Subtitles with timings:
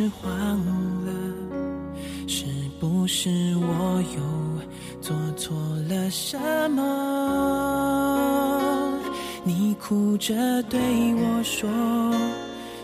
[0.00, 0.32] 是慌
[1.04, 1.12] 了，
[2.26, 2.46] 是
[2.80, 4.22] 不是我又
[5.02, 5.54] 做错
[5.90, 6.38] 了什
[6.70, 6.80] 么？
[9.44, 10.80] 你哭着对
[11.16, 11.68] 我说：“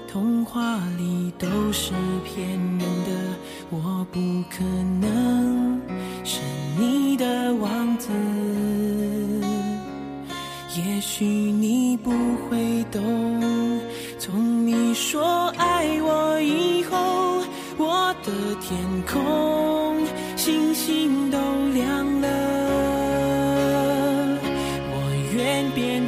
[0.07, 3.11] 童话里都是骗人的，
[3.71, 4.21] 我不
[4.51, 4.63] 可
[5.01, 5.09] 能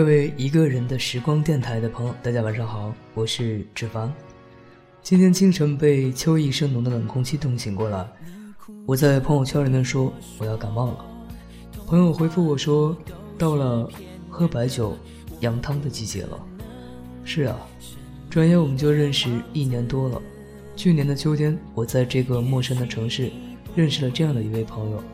[0.00, 4.10] 各位一个人的时光电台的朋友，大家晚上好，我是志凡。
[5.02, 8.08] 今天清晨被秋意深浓的冷空气冻醒过来，
[8.86, 11.04] 我在朋友圈里面说我要感冒了。
[11.86, 12.96] 朋友回复我说，
[13.36, 13.86] 到了
[14.30, 14.96] 喝白酒、
[15.40, 16.46] 羊汤的季节了。
[17.22, 17.58] 是啊，
[18.30, 20.22] 转眼我们就认识一年多了。
[20.76, 23.30] 去年的秋天，我在这个陌生的城市
[23.76, 25.04] 认识了这样的一位朋友，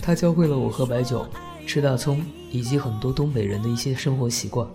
[0.00, 1.26] 他教会了我喝白酒。
[1.66, 4.68] 吃大葱以及很多东北人的一些生活习惯，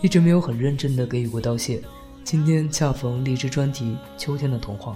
[0.00, 1.82] 一直没有很认真的给予过道谢。
[2.24, 4.92] 今天恰逢荔枝专题《秋天的童话》，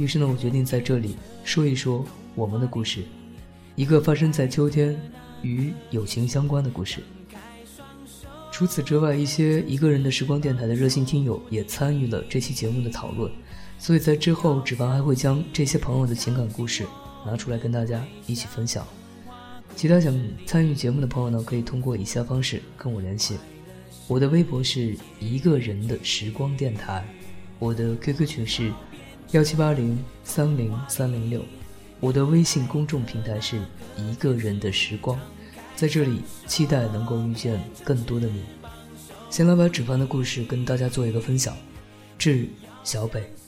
[0.00, 3.02] 于是呢，我决定在这里说一说我们的故事，
[3.74, 4.96] 一个发生在秋天
[5.42, 7.00] 与友情相关的故事。
[8.52, 13.30] 除此之外，一些一个人的时光电台的热心听友也参与了这期节目的讨论，
[13.78, 16.86] 所以在之后，纸凡还会将这些朋友的情感故事
[17.24, 18.86] 拿出来跟大家一起分享。
[19.76, 20.14] 其他想
[20.46, 23.38] 参与节目的朋友呢，可以通过以下方式跟我联系。
[24.06, 27.02] 我的微博是一个人的时光电台，
[27.58, 28.72] 我的 QQ 群是
[29.30, 31.42] 幺七八零三零三零六，
[31.98, 33.58] 我的微信公众平台是
[33.96, 35.18] 一个人的时光，
[35.76, 38.42] 在这里期待能够遇见更多的你。
[39.30, 41.56] 先来把纸帆的故事跟大家做一个分享，
[42.18, 42.48] 致
[42.82, 43.39] 小北。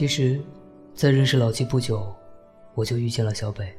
[0.00, 0.40] 其实，
[0.94, 2.10] 在认识老七不久，
[2.74, 3.70] 我就遇见了小北。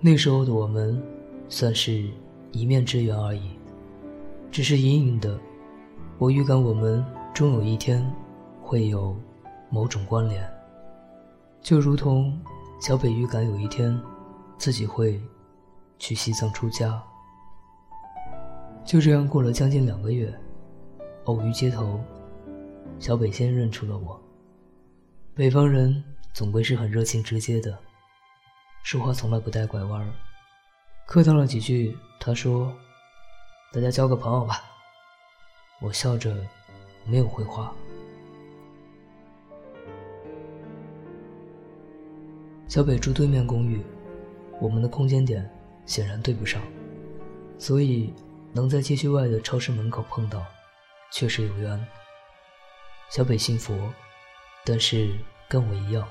[0.00, 1.00] 那时候的我们，
[1.48, 2.10] 算是
[2.50, 3.52] 一面之缘而已。
[4.50, 5.38] 只是隐隐的，
[6.18, 8.04] 我预感我们终有一天
[8.60, 9.16] 会有
[9.70, 10.44] 某种关联。
[11.60, 12.36] 就如同
[12.80, 13.96] 小北预感有一天
[14.58, 15.22] 自己会
[16.00, 17.00] 去西藏出家。
[18.84, 20.34] 就这样过了将近两个月，
[21.26, 22.00] 偶遇街头，
[22.98, 24.20] 小北先认出了我。
[25.34, 26.04] 北方人
[26.34, 27.78] 总归是很热情直接的，
[28.82, 30.12] 说话从来不带拐弯儿。
[31.06, 32.70] 客套了几句，他说
[33.72, 34.62] ：“大家交个朋友吧。”
[35.80, 36.36] 我笑着，
[37.06, 37.74] 没有回话。
[42.68, 43.82] 小北住对面公寓，
[44.60, 45.50] 我们的空间点
[45.86, 46.60] 显然对不上，
[47.58, 48.12] 所以
[48.52, 50.44] 能在街区外的超市门口碰到，
[51.10, 51.82] 确实有缘。
[53.08, 53.74] 小北信佛。
[54.64, 55.12] 但是
[55.48, 56.06] 跟我一样，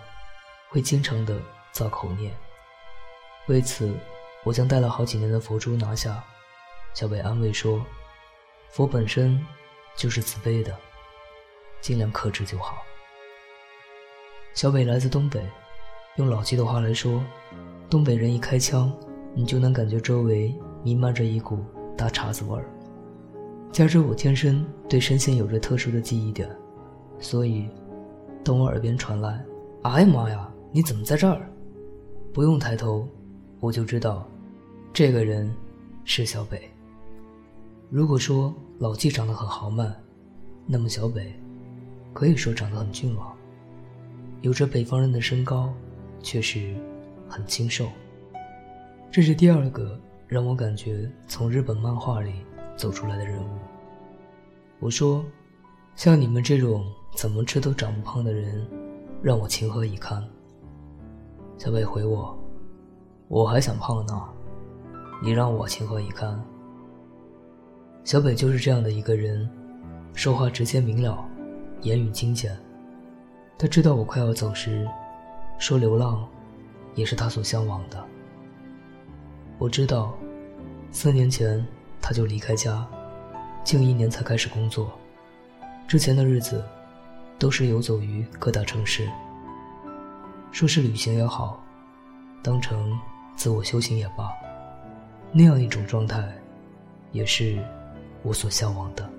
[0.69, 1.39] 会经常的
[1.71, 2.36] 造口念。
[3.48, 3.94] 为此，
[4.44, 6.24] 我将戴了好几年的佛珠拿下。
[6.94, 7.83] 小北安慰说
[8.69, 9.42] ：“佛本身
[9.95, 10.77] 就是慈悲的，
[11.80, 12.75] 尽量克制就好。”
[14.53, 15.42] 小北来自东北，
[16.18, 17.24] 用老七的话来说，
[17.89, 18.92] 东北人一开枪，
[19.33, 20.53] 你就能感觉周围
[20.83, 21.65] 弥漫着一股
[21.98, 22.65] 大碴子味儿。
[23.71, 26.50] 加之我天生对声线有着特殊的记忆点，
[27.19, 27.69] 所以。
[28.44, 29.44] 等我耳边传来
[29.84, 31.50] 哎呀妈呀，你怎么在这儿？
[32.34, 33.08] 不用抬头，
[33.60, 34.28] 我就知道，
[34.94, 35.54] 这个人
[36.06, 36.62] 是小北。
[37.90, 39.94] 如果说老纪长得很豪迈，
[40.66, 41.34] 那么小北
[42.14, 43.36] 可以说长得很俊朗，
[44.42, 45.74] 有着北方人的身高，
[46.22, 46.76] 却是
[47.28, 47.88] 很清瘦。
[49.12, 52.34] 这是第二个让我感觉从日本漫画里
[52.78, 53.50] 走出来的人物。
[54.80, 55.26] 我说，
[55.96, 56.90] 像你们这种
[57.22, 58.68] 怎么吃都长不胖的人，
[59.22, 60.28] 让我情何以堪？
[61.56, 62.36] 小北回我，
[63.28, 64.20] 我还想胖呢，
[65.22, 66.44] 你让我情何以堪？
[68.04, 69.48] 小北就是这样的一个人，
[70.16, 71.24] 说话直接明了，
[71.84, 72.58] 言语精简。
[73.56, 74.90] 他知道我快要走时，
[75.60, 76.28] 说流浪，
[76.96, 78.04] 也是他所向往的。
[79.60, 80.12] 我知道，
[80.90, 81.64] 四年前
[82.02, 82.84] 他就离开家。
[83.64, 84.92] 近一年才开始工作，
[85.88, 86.66] 之前的日子
[87.42, 89.10] 都是游走于各大城市。
[90.52, 91.60] 说是旅行也好，
[92.44, 92.96] 当成
[93.36, 94.30] 自我修行也罢，
[95.32, 96.24] 那样一种状态，
[97.12, 97.58] 也是
[98.22, 99.10] 我所向往的。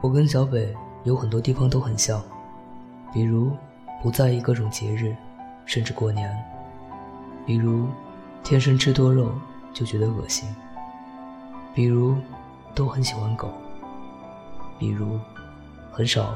[0.00, 0.74] 我跟小北
[1.04, 2.20] 有很多地方都很像，
[3.12, 3.52] 比如
[4.02, 5.14] 不在意各种节日，
[5.64, 6.28] 甚至过年；
[7.46, 7.86] 比如
[8.42, 9.30] 天生吃多肉
[9.72, 10.52] 就觉得恶心；
[11.72, 12.16] 比如。
[12.74, 13.50] 都很喜欢狗，
[14.78, 15.20] 比如
[15.90, 16.32] 很少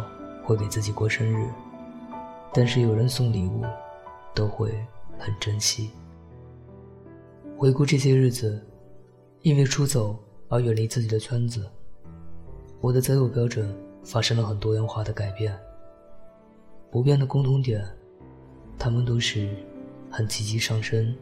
[0.47, 1.51] 会给自己过生日，
[2.55, 3.65] 但是有人送礼物，
[4.33, 4.73] 都会
[5.19, 5.91] 很珍惜。
[7.59, 8.65] 回顾这些日子，
[9.43, 10.17] 因为出走
[10.49, 11.69] 而远离自己的圈子，
[12.81, 15.59] 我的择偶标准发生了很多元化的改变。
[16.93, 17.85] 不变的共同点，
[18.79, 19.51] 他们都是
[20.09, 21.13] 很积极上升、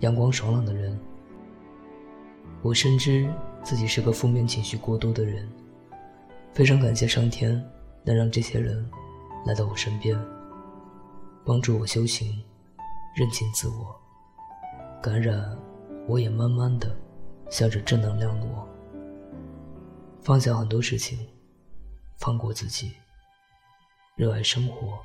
[0.00, 0.98] 阳光爽朗的人。
[2.60, 3.30] 我深知。
[3.62, 5.46] 自己是个负面情绪过多的人，
[6.54, 7.62] 非常感谢上天
[8.04, 8.88] 能让这些人
[9.46, 10.18] 来到我身边，
[11.44, 12.42] 帮助我修行，
[13.14, 13.94] 认清自我，
[15.02, 15.56] 感染
[16.06, 16.96] 我也慢慢的
[17.50, 18.68] 向着正能量挪，
[20.22, 21.26] 放下很多事情，
[22.18, 22.92] 放过自己，
[24.16, 24.98] 热爱生活，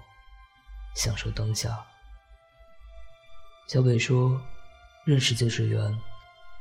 [0.95, 1.83] 享受当下。
[3.68, 4.39] 小北说
[5.06, 6.00] ：“认识就是缘，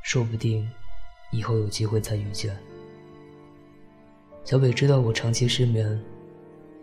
[0.03, 0.69] 说不定。”
[1.33, 2.57] 以后有机会再遇见。
[4.45, 6.01] 小北知道我长期失眠，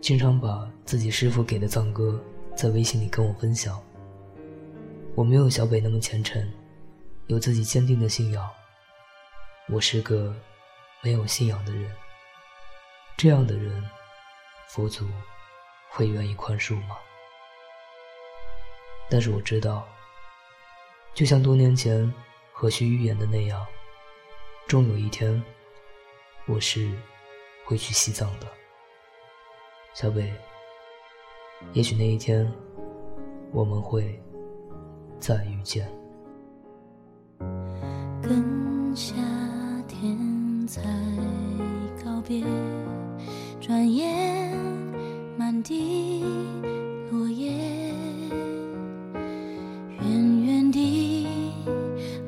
[0.02, 2.20] 经常把自己师傅给的藏歌
[2.56, 3.80] 在微信里跟我分享。
[5.14, 6.44] 我没有小北那么虔诚，
[7.28, 8.50] 有自己坚定的信仰。
[9.68, 10.34] 我是个
[11.04, 11.88] 没有信仰的人。
[13.16, 13.80] 这样的人，
[14.70, 15.06] 佛祖
[15.88, 16.96] 会愿意宽恕吗？
[19.08, 19.86] 但是我知道，
[21.14, 22.12] 就像多年前
[22.52, 23.64] 何须预言的那样。
[24.66, 25.40] 终有一天，
[26.46, 26.92] 我是
[27.64, 28.48] 会去西藏的，
[29.94, 30.32] 小北，
[31.74, 32.50] 也许那一天
[33.52, 34.18] 我们会
[35.20, 35.86] 再遇见。
[38.22, 39.14] 跟夏
[39.86, 40.80] 天在
[42.02, 42.42] 告别，
[43.60, 44.56] 转眼
[45.36, 46.24] 满地
[47.10, 47.52] 落叶，
[50.00, 51.26] 远远的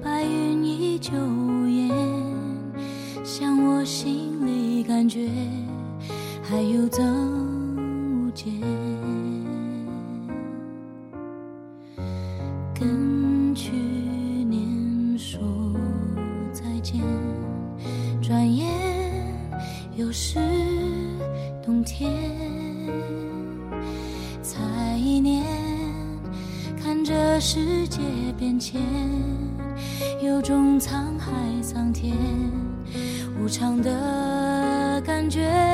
[0.03, 1.91] 白云依旧无言，
[3.25, 5.31] 像我心里感觉
[6.43, 7.03] 还有走。
[20.17, 20.39] 是
[21.61, 22.09] 冬天。
[24.45, 25.45] 才一年，
[26.81, 27.99] 看着世界
[28.39, 28.81] 变迁，
[30.23, 32.15] 有种沧海桑田
[33.43, 35.74] 无常的感觉。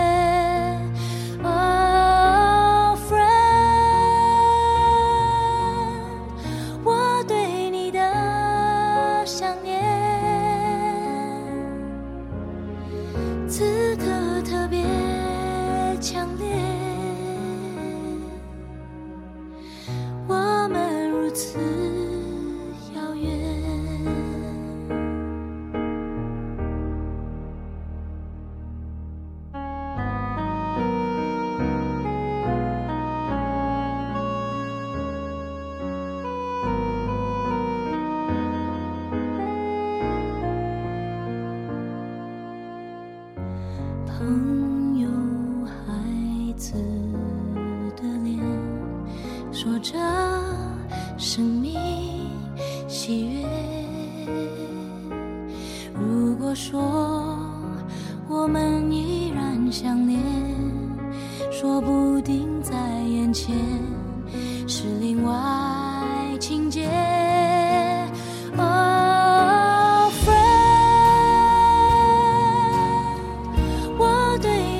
[74.40, 74.79] 对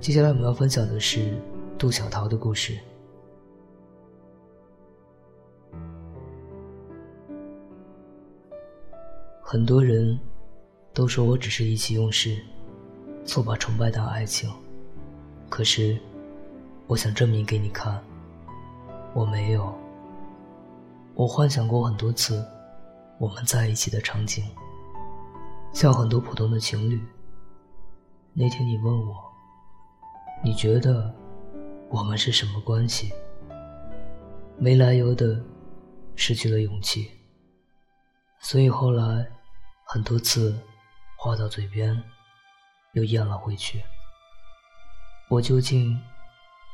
[0.00, 1.36] 接下来我们要分享的是
[1.76, 2.78] 杜小桃的故事。
[9.42, 10.18] 很多人
[10.94, 12.42] 都说我只是意气用事，
[13.26, 14.50] 错把崇拜当爱情。
[15.50, 15.98] 可是，
[16.86, 18.02] 我想证明给你看，
[19.12, 19.70] 我没有。
[21.14, 22.42] 我幻想过很多次
[23.18, 24.44] 我们在一起的场景，
[25.74, 26.98] 像很多普通的情侣。
[28.32, 29.29] 那天你问我。
[30.42, 31.14] 你觉得
[31.90, 33.12] 我们是什么关系？
[34.56, 35.38] 没来由的
[36.16, 37.10] 失去了勇气，
[38.40, 39.30] 所以后来
[39.84, 40.58] 很多次
[41.18, 42.02] 话到嘴边
[42.94, 43.82] 又咽了回去。
[45.28, 46.00] 我究竟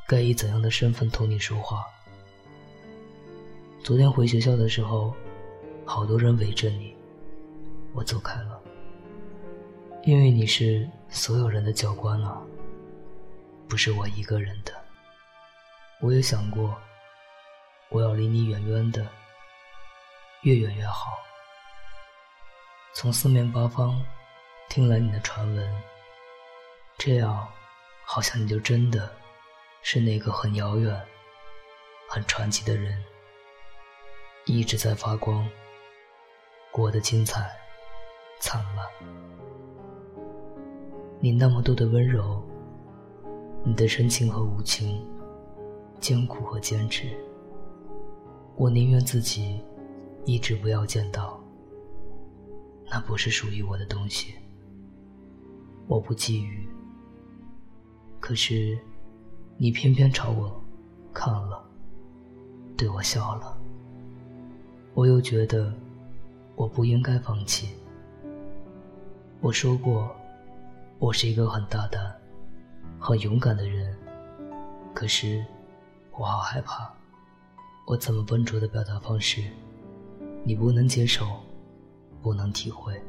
[0.07, 1.85] 该以怎样的身份同你说话？
[3.83, 5.13] 昨天回学校的时候，
[5.85, 6.95] 好多人围着你，
[7.93, 8.61] 我走开了，
[10.03, 12.41] 因为你是所有人的教官啊。
[13.69, 14.73] 不是我一个人的，
[16.01, 16.75] 我也想过，
[17.89, 19.05] 我要离你远远的，
[20.43, 21.11] 越远越好。
[22.93, 24.03] 从四面八方
[24.69, 25.81] 听来你的传闻，
[26.97, 27.47] 这样
[28.05, 29.13] 好像你就真的
[29.81, 31.05] 是那个很遥远、
[32.09, 33.03] 很传奇的人，
[34.45, 35.47] 一直在发光，
[36.71, 37.53] 过得精彩、
[38.39, 38.87] 灿烂。
[41.19, 42.41] 你那么多的温柔。
[43.67, 45.05] 你的深情和无情，
[45.99, 47.09] 艰苦和坚持，
[48.55, 49.59] 我宁愿自己
[50.23, 51.37] 一直不要见到。
[52.89, 54.35] 那不是属于我的东西，
[55.85, 56.65] 我不觊觎。
[58.21, 58.79] 可是，
[59.57, 60.63] 你偏偏朝我
[61.13, 61.61] 看了，
[62.77, 63.57] 对我笑了。
[64.93, 65.73] 我又觉得
[66.55, 67.75] 我不应该放弃。
[69.41, 70.15] 我说过，
[70.99, 72.15] 我是一个很大胆。
[72.99, 73.95] 很勇敢的人，
[74.93, 75.45] 可是
[76.11, 76.91] 我好害怕。
[77.85, 79.43] 我怎么笨拙的表达方式，
[80.43, 81.25] 你不能接受，
[82.21, 83.01] 不能体会。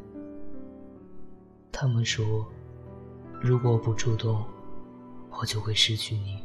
[1.72, 2.46] 他们说，
[3.40, 4.44] 如果我不主动，
[5.30, 6.44] 我就会失去你。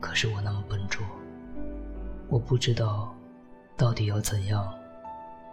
[0.00, 1.04] 可是我那么笨拙，
[2.28, 3.14] 我不知道
[3.76, 4.72] 到底要怎样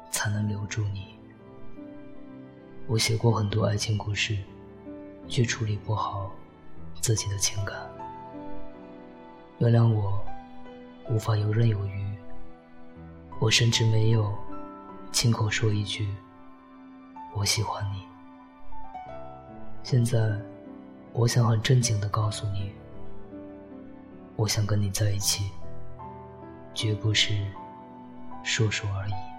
[0.10, 1.08] 才能留住你。
[2.88, 4.38] 我写过很多爱情故事。
[5.28, 6.32] 却处理不好
[7.02, 7.76] 自己的情感，
[9.58, 10.20] 原谅我
[11.10, 12.04] 无法游刃有余。
[13.40, 14.34] 我甚至没有
[15.12, 16.08] 亲口说一句
[17.36, 18.04] “我喜欢你”。
[19.84, 20.40] 现在，
[21.12, 22.72] 我想很正经的告诉你，
[24.38, 25.50] 我想跟你在一起，
[26.74, 27.34] 绝不是
[28.44, 29.33] 说说而已。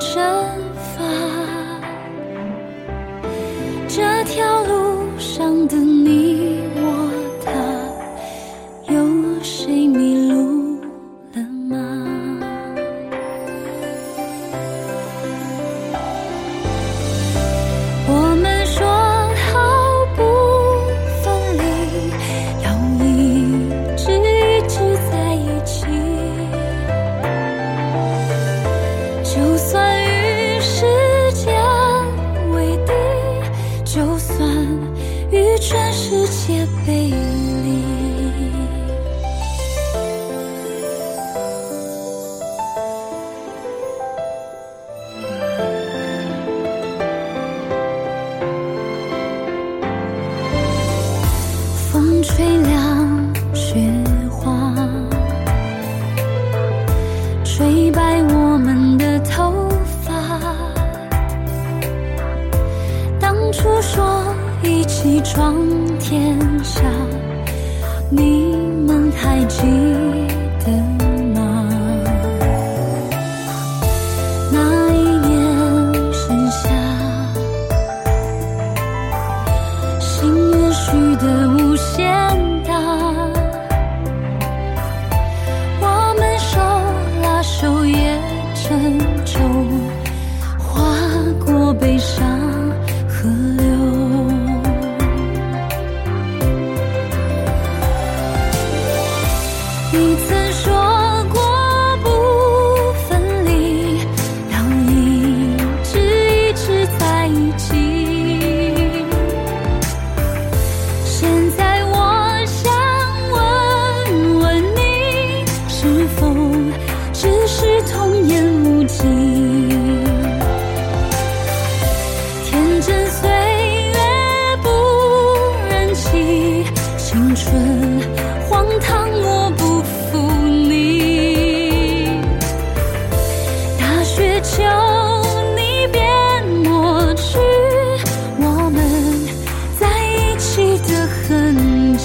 [0.00, 0.69] 真
[65.32, 65.69] 窗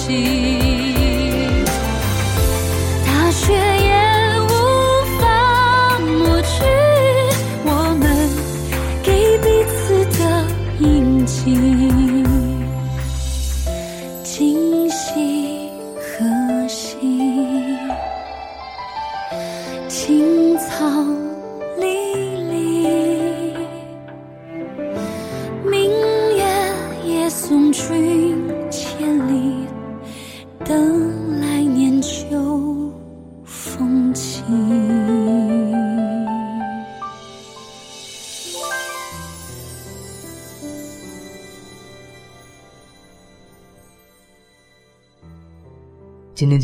[0.06, 0.45] she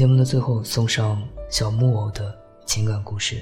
[0.02, 2.36] 节目的最后，送上小木偶的
[2.66, 3.40] 情感故事。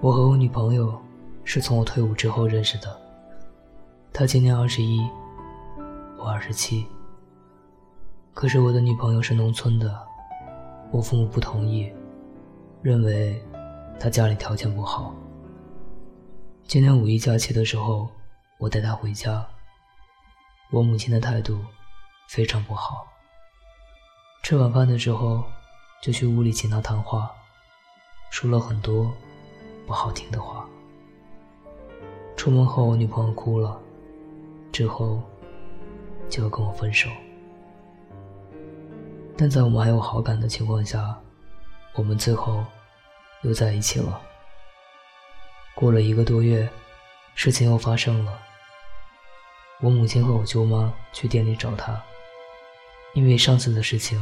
[0.00, 0.98] 我和我女朋友
[1.44, 2.98] 是从我退伍之后认识的，
[4.14, 5.06] 她今年二十一，
[6.16, 6.86] 我二十七。
[8.32, 9.94] 可是我的女朋友是农村的，
[10.90, 11.92] 我父母不同意，
[12.80, 13.38] 认为
[13.98, 15.14] 她家里条件不好。
[16.70, 18.08] 今年五一假期的时候，
[18.56, 19.44] 我带她回家，
[20.70, 21.58] 我母亲的态度
[22.28, 23.04] 非常不好。
[24.44, 25.42] 吃晚饭的时候，
[26.00, 27.28] 就去屋里请她谈话，
[28.30, 29.12] 说了很多
[29.84, 30.64] 不好听的话。
[32.36, 33.76] 出门后，我女朋友哭了，
[34.70, 35.20] 之后
[36.28, 37.10] 就要跟我分手。
[39.36, 41.18] 但在我们还有好感的情况下，
[41.96, 42.64] 我们最后
[43.42, 44.22] 又在一起了。
[45.80, 46.68] 过了一个多月，
[47.34, 48.38] 事情又发生了。
[49.80, 51.98] 我母亲和我舅妈去店里找他，
[53.14, 54.20] 因为上次的事情，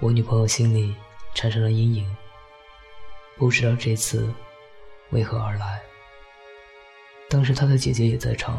[0.00, 0.96] 我女朋友心里
[1.34, 2.16] 产生了阴影，
[3.36, 4.32] 不知道这次
[5.10, 5.82] 为何而来。
[7.28, 8.58] 当时她的姐姐也在场，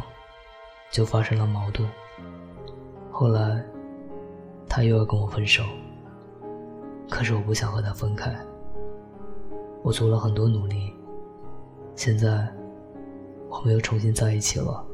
[0.92, 1.90] 就发生了矛盾。
[3.12, 3.66] 后来，
[4.70, 5.64] 她又要跟我分手，
[7.10, 8.32] 可是我不想和她分开。
[9.82, 10.94] 我做了很多努力。
[11.96, 12.48] 现在，
[13.50, 14.86] 我们又重新在一起了。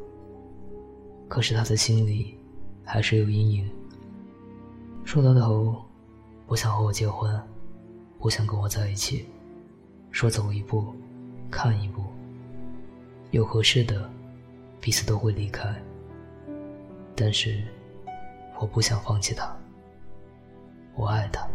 [1.28, 2.38] 可是他的心里
[2.84, 3.70] 还是有阴影。
[5.06, 5.76] 说到头，
[6.46, 7.42] 不想和我结婚，
[8.20, 9.26] 不想跟我在一起，
[10.12, 10.94] 说走一步，
[11.50, 12.02] 看一步。
[13.32, 14.10] 有合适的，
[14.82, 15.74] 彼此都会离开。
[17.16, 17.64] 但是，
[18.60, 19.56] 我不想放弃他。
[20.96, 21.48] 我爱他。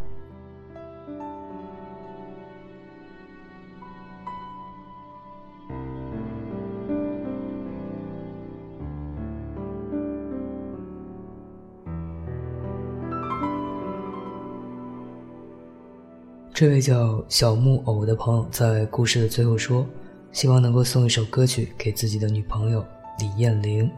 [16.63, 19.85] 这位叫小木偶的朋友在故事的最后说
[20.31, 22.87] ：“希望能够送一首歌曲给自己的女朋友
[23.19, 23.91] 李艳玲，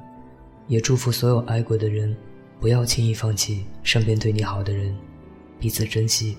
[0.66, 2.16] 也祝福所有爱过的人，
[2.58, 4.96] 不要轻易放弃身边对你好的人，
[5.60, 6.38] 彼此珍惜。”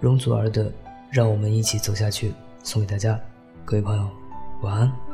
[0.00, 0.70] 容祖儿的
[1.10, 2.30] 《让我们一起走下去》
[2.62, 3.20] 送给大家，
[3.66, 4.08] 各位朋友，
[4.62, 5.07] 晚安。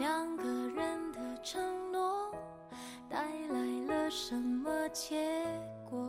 [0.00, 1.60] 两个人的承
[1.92, 2.32] 诺
[3.06, 5.44] 带来了什么结
[5.90, 6.00] 果？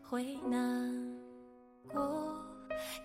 [0.00, 0.94] 会难
[1.92, 2.38] 过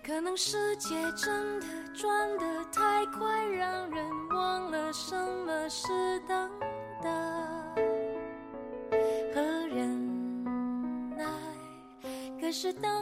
[0.06, 5.12] 可能世界真的转得太快让人忘了什
[5.44, 6.48] 么是等
[7.02, 7.10] 待。
[9.34, 9.40] 和
[9.74, 10.44] 忍
[11.16, 11.24] 耐
[12.40, 12.97] 可是等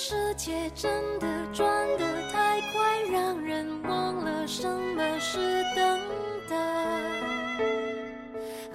[0.00, 6.00] 世界真的转得太快，让人忘了什么是等
[6.48, 6.56] 待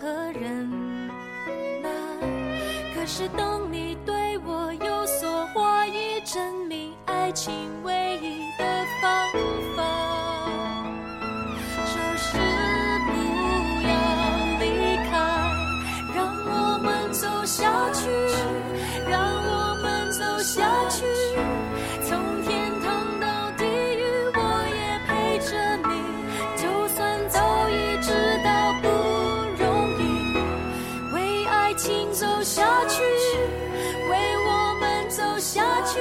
[0.02, 1.08] 和忍
[1.82, 1.90] 耐。
[2.94, 3.72] 可是等
[31.74, 36.00] 爱情走下去，为我们走下去，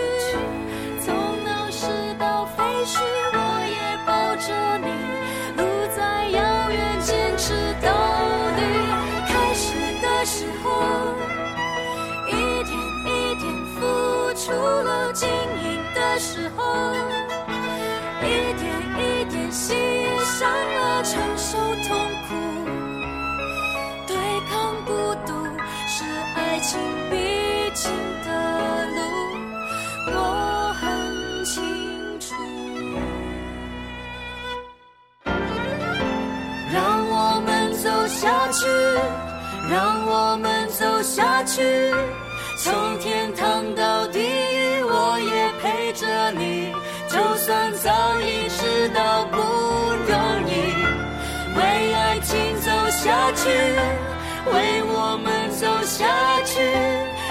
[1.03, 1.87] 从闹市
[2.19, 3.01] 到废墟，
[3.33, 3.39] 我
[3.73, 4.53] 也抱着
[4.85, 4.93] 你，
[5.57, 5.65] 路
[5.97, 7.89] 再遥远，坚持到
[8.55, 8.61] 底。
[9.27, 10.69] 开始的时候，
[12.29, 12.31] 一
[12.65, 13.81] 点一点付
[14.35, 15.11] 出了，
[26.73, 26.81] 情
[27.11, 27.93] 必经
[28.25, 28.29] 的
[28.95, 28.99] 路，
[30.07, 31.63] 我很清
[32.19, 32.33] 楚。
[36.73, 36.81] 让
[37.11, 38.67] 我们走下去，
[39.71, 41.93] 让我们走下去，
[42.57, 46.73] 从天堂到地狱，我也陪着你。
[47.07, 49.37] 就算早已知道不
[50.09, 50.51] 容易。
[51.55, 53.51] 为爱情走下去，
[54.51, 56.42] 为我们走下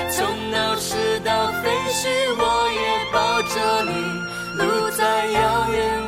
[0.09, 2.79] 从闹市到废墟，我也
[3.11, 3.91] 抱着你，
[4.57, 5.39] 路再遥
[5.71, 6.00] 远，